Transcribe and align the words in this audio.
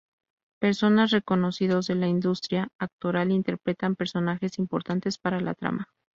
Personas 0.59 1.11
reconocidos 1.11 1.85
de 1.85 1.93
la 1.93 2.07
industria 2.07 2.69
actoral 2.79 3.31
interpretan 3.31 3.95
personajes 3.95 4.57
importantes 4.57 5.19
para 5.19 5.39
la 5.41 5.53
trama. 5.53 5.91